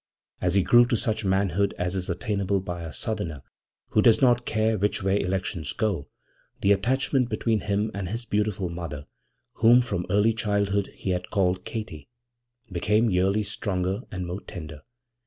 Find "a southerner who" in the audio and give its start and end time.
2.81-4.01